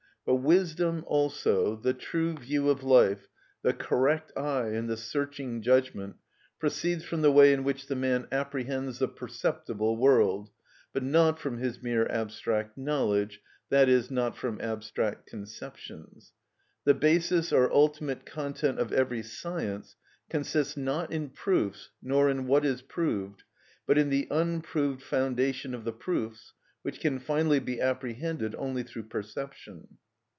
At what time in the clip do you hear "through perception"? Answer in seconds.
28.83-29.97